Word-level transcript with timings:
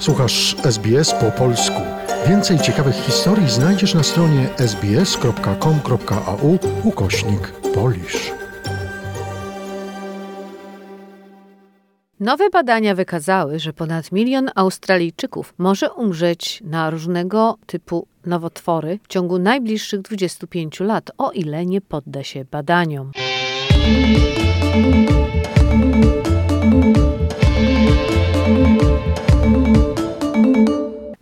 Słuchasz 0.00 0.56
SBS 0.64 1.14
po 1.14 1.30
polsku. 1.30 1.80
Więcej 2.28 2.58
ciekawych 2.58 2.94
historii 2.94 3.50
znajdziesz 3.50 3.94
na 3.94 4.02
stronie 4.02 4.48
sbs.com.au 4.58 6.58
ukośnik 6.84 7.52
polisz. 7.74 8.32
Nowe 12.20 12.50
badania 12.50 12.94
wykazały, 12.94 13.58
że 13.58 13.72
ponad 13.72 14.12
milion 14.12 14.50
Australijczyków 14.54 15.54
może 15.58 15.92
umrzeć 15.92 16.62
na 16.64 16.90
różnego 16.90 17.58
typu 17.66 18.06
nowotwory 18.26 18.98
w 19.02 19.08
ciągu 19.08 19.38
najbliższych 19.38 20.02
25 20.02 20.80
lat, 20.80 21.10
o 21.18 21.30
ile 21.30 21.66
nie 21.66 21.80
podda 21.80 22.24
się 22.24 22.44
badaniom. 22.44 23.12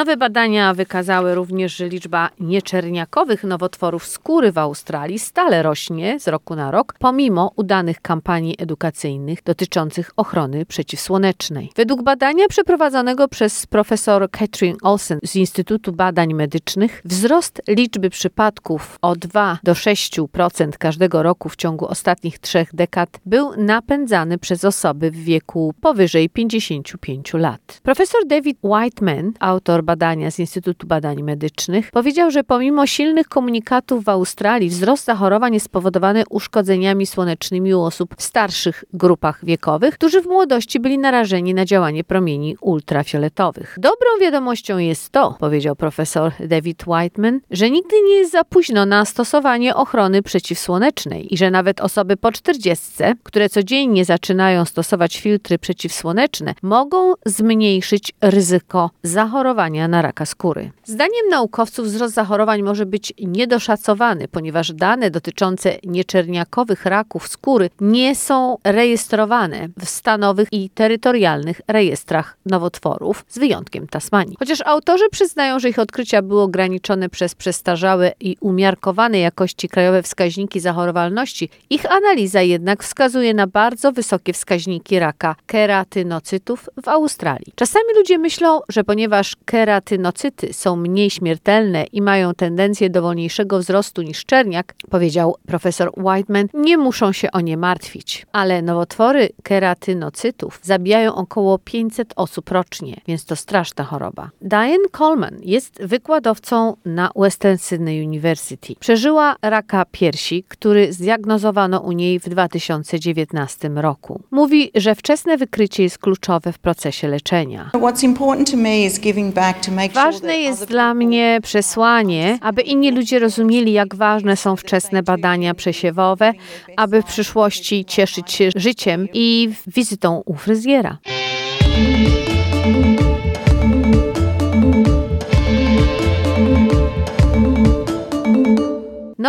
Nowe 0.00 0.16
badania 0.16 0.74
wykazały 0.74 1.34
również, 1.34 1.76
że 1.76 1.88
liczba 1.88 2.30
nieczerniakowych 2.40 3.44
nowotworów 3.44 4.06
skóry 4.06 4.52
w 4.52 4.58
Australii 4.58 5.18
stale 5.18 5.62
rośnie 5.62 6.20
z 6.20 6.28
roku 6.28 6.56
na 6.56 6.70
rok, 6.70 6.94
pomimo 6.98 7.52
udanych 7.56 8.00
kampanii 8.00 8.54
edukacyjnych 8.58 9.42
dotyczących 9.42 10.10
ochrony 10.16 10.66
przeciwsłonecznej. 10.66 11.72
Według 11.76 12.02
badania 12.02 12.48
przeprowadzonego 12.48 13.28
przez 13.28 13.66
profesor 13.66 14.30
Catherine 14.30 14.76
Olsen 14.82 15.18
z 15.24 15.36
Instytutu 15.36 15.92
Badań 15.92 16.34
Medycznych, 16.34 17.02
wzrost 17.04 17.62
liczby 17.68 18.10
przypadków 18.10 18.98
o 19.02 19.16
2 19.16 19.58
do 19.62 19.72
6% 19.72 20.70
każdego 20.78 21.22
roku 21.22 21.48
w 21.48 21.56
ciągu 21.56 21.86
ostatnich 21.86 22.38
trzech 22.38 22.74
dekad 22.74 23.20
był 23.26 23.50
napędzany 23.56 24.38
przez 24.38 24.64
osoby 24.64 25.10
w 25.10 25.16
wieku 25.16 25.74
powyżej 25.80 26.30
55 26.30 27.34
lat. 27.34 27.80
Profesor 27.82 28.26
David 28.26 28.58
Whiteman, 28.62 29.32
autor 29.40 29.89
badania 29.90 30.30
z 30.30 30.38
Instytutu 30.38 30.86
Badań 30.86 31.22
Medycznych, 31.22 31.90
powiedział, 31.90 32.30
że 32.30 32.44
pomimo 32.44 32.86
silnych 32.86 33.28
komunikatów 33.28 34.04
w 34.04 34.08
Australii 34.08 34.68
wzrost 34.68 35.04
zachorowań 35.04 35.54
jest 35.54 35.66
spowodowany 35.66 36.24
uszkodzeniami 36.30 37.06
słonecznymi 37.06 37.74
u 37.74 37.80
osób 37.80 38.14
w 38.18 38.22
starszych 38.22 38.84
grupach 38.92 39.44
wiekowych, 39.44 39.94
którzy 39.94 40.22
w 40.22 40.26
młodości 40.26 40.80
byli 40.80 40.98
narażeni 40.98 41.54
na 41.54 41.64
działanie 41.64 42.04
promieni 42.04 42.56
ultrafioletowych. 42.60 43.76
Dobrą 43.78 44.08
wiadomością 44.20 44.78
jest 44.78 45.10
to, 45.10 45.36
powiedział 45.38 45.76
profesor 45.76 46.32
David 46.40 46.84
Whiteman, 46.86 47.40
że 47.50 47.70
nigdy 47.70 47.96
nie 48.02 48.14
jest 48.14 48.32
za 48.32 48.44
późno 48.44 48.86
na 48.86 49.04
stosowanie 49.04 49.74
ochrony 49.74 50.22
przeciwsłonecznej 50.22 51.34
i 51.34 51.36
że 51.36 51.50
nawet 51.50 51.80
osoby 51.80 52.16
po 52.16 52.32
40, 52.32 52.90
które 53.22 53.48
codziennie 53.48 54.04
zaczynają 54.04 54.64
stosować 54.64 55.20
filtry 55.20 55.58
przeciwsłoneczne, 55.58 56.54
mogą 56.62 57.12
zmniejszyć 57.26 58.12
ryzyko 58.20 58.90
zachorowania 59.02 59.69
na 59.70 60.02
raka 60.02 60.26
skóry. 60.26 60.70
Zdaniem 60.84 61.28
naukowców 61.30 61.86
wzrost 61.86 62.14
zachorowań 62.14 62.62
może 62.62 62.86
być 62.86 63.12
niedoszacowany, 63.26 64.28
ponieważ 64.28 64.72
dane 64.72 65.10
dotyczące 65.10 65.76
nieczerniakowych 65.84 66.86
raków 66.86 67.28
skóry 67.28 67.70
nie 67.80 68.14
są 68.14 68.56
rejestrowane 68.64 69.68
w 69.78 69.88
stanowych 69.88 70.48
i 70.52 70.70
terytorialnych 70.70 71.60
rejestrach 71.68 72.36
nowotworów, 72.46 73.24
z 73.28 73.38
wyjątkiem 73.38 73.86
Tasmanii. 73.86 74.36
Chociaż 74.38 74.60
autorzy 74.60 75.08
przyznają, 75.10 75.58
że 75.58 75.68
ich 75.68 75.78
odkrycia 75.78 76.22
były 76.22 76.42
ograniczone 76.42 77.08
przez 77.08 77.34
przestarzałe 77.34 78.12
i 78.20 78.36
umiarkowane 78.40 79.18
jakości 79.18 79.68
krajowe 79.68 80.02
wskaźniki 80.02 80.60
zachorowalności, 80.60 81.48
ich 81.70 81.92
analiza 81.92 82.42
jednak 82.42 82.82
wskazuje 82.82 83.34
na 83.34 83.46
bardzo 83.46 83.92
wysokie 83.92 84.32
wskaźniki 84.32 84.98
raka 84.98 85.36
keratynocytów 85.46 86.68
w 86.82 86.88
Australii. 86.88 87.52
Czasami 87.54 87.84
ludzie 87.96 88.18
myślą, 88.18 88.60
że 88.68 88.84
ponieważ 88.84 89.36
keratynocyty 89.44 89.59
keratynocyty 89.60 90.52
są 90.52 90.76
mniej 90.76 91.10
śmiertelne 91.10 91.84
i 91.84 92.02
mają 92.02 92.34
tendencję 92.34 92.90
do 92.90 93.02
wolniejszego 93.02 93.58
wzrostu 93.58 94.02
niż 94.02 94.24
czerniak, 94.24 94.74
powiedział 94.90 95.36
profesor 95.46 95.90
Whiteman, 95.96 96.46
nie 96.54 96.78
muszą 96.78 97.12
się 97.12 97.30
o 97.30 97.40
nie 97.40 97.56
martwić. 97.56 98.26
Ale 98.32 98.62
nowotwory 98.62 99.28
keratynocytów 99.42 100.60
zabijają 100.62 101.14
około 101.14 101.58
500 101.58 102.12
osób 102.16 102.50
rocznie, 102.50 103.00
więc 103.06 103.24
to 103.24 103.36
straszna 103.36 103.84
choroba. 103.84 104.30
Diane 104.42 104.88
Coleman 104.98 105.36
jest 105.42 105.82
wykładowcą 105.82 106.76
na 106.84 107.10
Western 107.16 107.58
Sydney 107.58 108.06
University. 108.06 108.74
Przeżyła 108.80 109.36
raka 109.42 109.84
piersi, 109.92 110.44
który 110.48 110.92
zdiagnozowano 110.92 111.80
u 111.80 111.92
niej 111.92 112.20
w 112.20 112.28
2019 112.28 113.70
roku. 113.74 114.22
Mówi, 114.30 114.70
że 114.74 114.94
wczesne 114.94 115.36
wykrycie 115.36 115.82
jest 115.82 115.98
kluczowe 115.98 116.52
w 116.52 116.58
procesie 116.58 117.08
leczenia. 117.08 117.70
What's 117.74 118.04
important 118.04 118.50
to 118.50 118.56
me 118.56 118.84
is 118.84 119.00
giving 119.00 119.34
back 119.34 119.49
Ważne 119.94 120.36
jest 120.36 120.64
dla 120.68 120.94
mnie 120.94 121.38
przesłanie, 121.42 122.38
aby 122.40 122.62
inni 122.62 122.90
ludzie 122.90 123.18
rozumieli, 123.18 123.72
jak 123.72 123.94
ważne 123.94 124.36
są 124.36 124.56
wczesne 124.56 125.02
badania 125.02 125.54
przesiewowe, 125.54 126.32
aby 126.76 127.02
w 127.02 127.04
przyszłości 127.04 127.84
cieszyć 127.84 128.32
się 128.32 128.48
życiem 128.56 129.08
i 129.12 129.50
wizytą 129.66 130.22
u 130.26 130.34
fryzjera. 130.34 130.98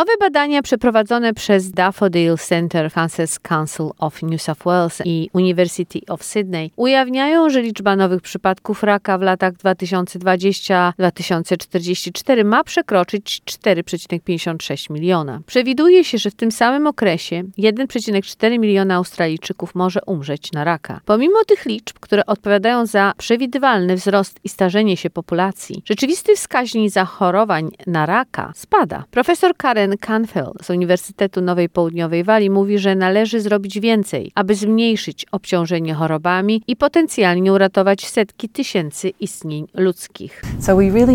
Nowe 0.01 0.17
badania 0.19 0.61
przeprowadzone 0.61 1.33
przez 1.33 1.71
Daffodil 1.71 2.37
Center 2.37 2.91
Cancer 2.91 3.27
Council 3.41 3.89
of 3.97 4.23
New 4.23 4.41
South 4.41 4.63
Wales 4.65 5.01
i 5.05 5.29
University 5.33 6.01
of 6.09 6.23
Sydney 6.23 6.71
ujawniają, 6.75 7.49
że 7.49 7.61
liczba 7.61 7.95
nowych 7.95 8.21
przypadków 8.21 8.83
raka 8.83 9.17
w 9.17 9.21
latach 9.21 9.53
2020-2044 9.53 12.45
ma 12.45 12.63
przekroczyć 12.63 13.41
4,56 13.45 14.91
miliona. 14.91 15.41
Przewiduje 15.45 16.03
się, 16.03 16.17
że 16.17 16.31
w 16.31 16.35
tym 16.35 16.51
samym 16.51 16.87
okresie 16.87 17.43
1,4 17.57 18.59
miliona 18.59 18.95
Australijczyków 18.95 19.75
może 19.75 19.99
umrzeć 20.05 20.51
na 20.51 20.63
raka. 20.63 21.01
Pomimo 21.05 21.45
tych 21.45 21.65
liczb, 21.65 21.99
które 21.99 22.25
odpowiadają 22.25 22.85
za 22.85 23.13
przewidywalny 23.17 23.95
wzrost 23.95 24.39
i 24.43 24.49
starzenie 24.49 24.97
się 24.97 25.09
populacji, 25.09 25.83
rzeczywisty 25.85 26.35
wskaźnik 26.35 26.91
zachorowań 26.91 27.71
na 27.87 28.05
raka 28.05 28.51
spada. 28.55 29.03
Profesor 29.11 29.57
Karen 29.57 29.90
Karen 29.97 30.21
Canfield 30.21 30.65
z 30.65 30.69
Uniwersytetu 30.69 31.41
Nowej 31.41 31.69
Południowej 31.69 32.23
Walii 32.23 32.49
mówi, 32.49 32.79
że 32.79 32.95
należy 32.95 33.41
zrobić 33.41 33.79
więcej, 33.79 34.31
aby 34.35 34.55
zmniejszyć 34.55 35.25
obciążenie 35.31 35.93
chorobami 35.93 36.63
i 36.67 36.75
potencjalnie 36.75 37.53
uratować 37.53 38.07
setki 38.07 38.49
tysięcy 38.49 39.09
istnień 39.19 39.67
ludzkich. 39.73 40.41
So 40.59 40.77
really 40.77 41.13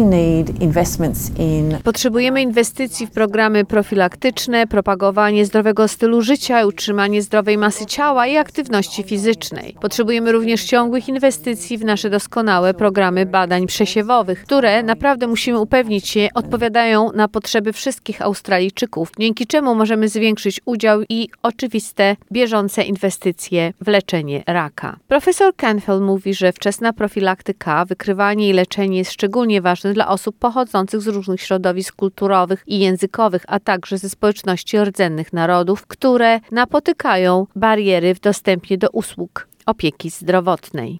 in... 1.38 1.78
Potrzebujemy 1.84 2.42
inwestycji 2.42 3.06
w 3.06 3.10
programy 3.10 3.64
profilaktyczne, 3.64 4.66
propagowanie 4.66 5.46
zdrowego 5.46 5.88
stylu 5.88 6.22
życia, 6.22 6.66
utrzymanie 6.66 7.22
zdrowej 7.22 7.58
masy 7.58 7.86
ciała 7.86 8.26
i 8.26 8.36
aktywności 8.36 9.02
fizycznej. 9.02 9.76
Potrzebujemy 9.80 10.32
również 10.32 10.64
ciągłych 10.64 11.08
inwestycji 11.08 11.78
w 11.78 11.84
nasze 11.84 12.10
doskonałe 12.10 12.74
programy 12.74 13.26
badań 13.26 13.66
przesiewowych, 13.66 14.42
które 14.42 14.82
naprawdę 14.82 15.26
musimy 15.26 15.60
upewnić 15.60 16.08
się 16.08 16.28
odpowiadają 16.34 17.12
na 17.12 17.28
potrzeby 17.28 17.72
wszystkich 17.72 18.22
Australijczyków 18.22 18.65
Australijczyków, 18.66 19.12
dzięki 19.18 19.46
czemu 19.46 19.74
możemy 19.74 20.08
zwiększyć 20.08 20.60
udział 20.64 21.00
i 21.08 21.28
oczywiste 21.42 22.16
bieżące 22.32 22.82
inwestycje 22.82 23.72
w 23.80 23.88
leczenie 23.88 24.42
raka. 24.46 24.96
Profesor 25.08 25.56
Canfield 25.56 26.02
mówi, 26.02 26.34
że 26.34 26.52
wczesna 26.52 26.92
profilaktyka, 26.92 27.84
wykrywanie 27.84 28.48
i 28.48 28.52
leczenie 28.52 28.98
jest 28.98 29.12
szczególnie 29.12 29.62
ważne 29.62 29.92
dla 29.92 30.08
osób 30.08 30.38
pochodzących 30.38 31.00
z 31.00 31.06
różnych 31.06 31.40
środowisk 31.40 31.96
kulturowych 31.96 32.64
i 32.66 32.78
językowych, 32.78 33.44
a 33.48 33.60
także 33.60 33.98
ze 33.98 34.08
społeczności 34.08 34.78
rdzennych 34.78 35.32
narodów, 35.32 35.86
które 35.86 36.40
napotykają 36.50 37.46
bariery 37.56 38.14
w 38.14 38.20
dostępie 38.20 38.78
do 38.78 38.90
usług 38.90 39.48
opieki 39.66 40.10
zdrowotnej. 40.10 40.96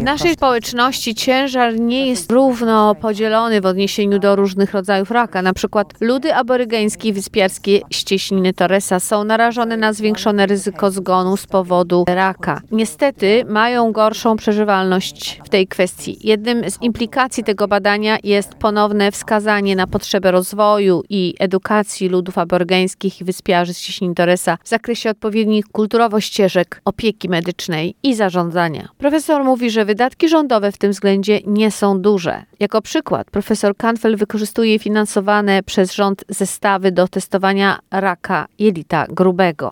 W 0.00 0.02
naszej 0.04 0.34
społeczności 0.34 1.14
ciężar 1.14 1.80
nie 1.80 2.06
jest 2.06 2.32
równo 2.32 2.94
podzielony 2.94 3.60
w 3.60 3.66
odniesieniu 3.66 4.18
do 4.18 4.36
różnych 4.36 4.72
rodzajów 4.72 5.10
raka. 5.10 5.42
Na 5.42 5.52
przykład 5.52 5.94
ludy 6.00 6.34
aborygeńskie 6.34 7.08
i 7.08 7.12
wyspiarskie 7.12 7.80
ścieśniny 7.90 8.54
Torresa 8.54 9.00
są 9.00 9.24
narażone 9.24 9.76
na 9.76 9.92
zwiększone 9.92 10.46
ryzyko 10.46 10.90
zgonu 10.90 11.36
z 11.36 11.46
powodu 11.46 12.04
raka. 12.08 12.60
Niestety 12.70 13.44
mają 13.48 13.92
gorszą 13.92 14.36
przeżywalność 14.36 15.40
w 15.44 15.48
tej 15.48 15.66
kwestii. 15.66 16.18
Jednym 16.20 16.70
z 16.70 16.82
implikacji 16.82 17.44
tego 17.44 17.68
badania 17.68 18.18
jest 18.24 18.54
ponowne 18.54 19.12
wskazanie 19.12 19.76
na 19.76 19.86
potrzebę 19.86 20.30
rozwoju 20.30 21.02
i 21.08 21.34
edukacji 21.38 22.08
ludów 22.08 22.38
aborygeńskich 22.38 23.20
i 23.20 23.24
wyspiarzy 23.24 23.74
z 23.74 23.78
ścieśniny 23.78 24.14
Torresa 24.14 24.58
w 24.64 24.68
zakresie 24.68 25.10
odpowiednich 25.10 25.64
kulturowo 25.80 26.20
ścieżek 26.20 26.80
opieki 26.84 27.28
medycznej 27.28 27.94
i 28.02 28.14
zarządzania. 28.14 28.88
Profesor 28.98 29.44
mówi, 29.44 29.70
że 29.70 29.84
wydatki 29.84 30.28
rządowe 30.28 30.72
w 30.72 30.78
tym 30.78 30.90
względzie 30.90 31.40
nie 31.46 31.70
są 31.70 32.00
duże. 32.00 32.42
Jako 32.60 32.82
przykład 32.82 33.30
profesor 33.30 33.76
Kanfel 33.76 34.16
wykorzystuje 34.16 34.78
finansowane 34.78 35.62
przez 35.62 35.94
rząd 35.94 36.24
zestawy 36.28 36.92
do 36.92 37.08
testowania 37.08 37.78
raka 37.90 38.46
jelita 38.58 39.06
grubego. 39.08 39.70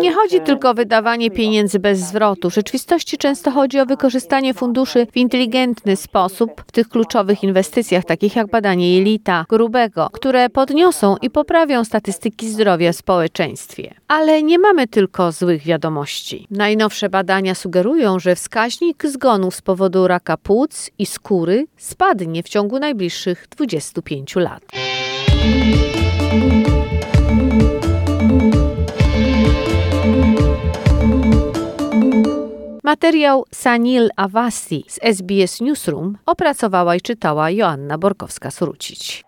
Nie 0.00 0.12
chodzi 0.12 0.40
tylko 0.40 0.70
o 0.70 0.74
wydawanie 0.74 1.30
pieniędzy 1.30 1.78
bez 1.78 1.98
zwrotu. 1.98 2.50
W 2.50 2.54
rzeczywistości 2.54 3.18
często 3.18 3.50
chodzi 3.50 3.80
o 3.80 3.86
wykorzystanie 3.86 4.54
funduszy 4.54 5.06
w 5.12 5.16
inteligentny 5.16 5.96
sposób 5.96 6.50
w 6.66 6.72
tych 6.72 6.88
kluczowych 6.88 7.44
inwestycjach, 7.44 8.04
takich 8.04 8.36
jak 8.36 8.50
badanie 8.50 8.94
jelita 8.94 9.44
grubego, 9.48 10.08
które 10.12 10.50
podniosą 10.50 11.16
i 11.22 11.30
poprawią 11.30 11.84
statystyki 11.84 12.48
zdrowia 12.48 12.92
w 12.92 12.96
społeczeństwie. 13.56 13.94
Ale 14.08 14.42
nie 14.42 14.58
mamy 14.58 14.88
tylko 14.88 15.32
złych 15.32 15.62
wiadomości. 15.62 16.46
Najnowsze 16.50 17.08
badania 17.08 17.54
sugerują, 17.54 18.18
że 18.18 18.36
wskaźnik 18.36 19.06
zgonów 19.06 19.54
z 19.54 19.62
powodu 19.62 20.08
raka 20.08 20.36
płuc 20.36 20.90
i 20.98 21.06
skóry 21.06 21.66
spadnie 21.76 22.42
w 22.42 22.48
ciągu 22.48 22.78
najbliższych 22.78 23.46
25 23.50 24.36
lat. 24.36 24.62
Materiał 32.84 33.44
Sanil 33.54 34.08
Awasi 34.16 34.84
z 34.88 34.98
SBS 35.02 35.60
Newsroom 35.60 36.18
opracowała 36.26 36.96
i 36.96 37.00
czytała 37.00 37.50
Joanna 37.50 37.98
Borkowska-Surucić. 37.98 39.27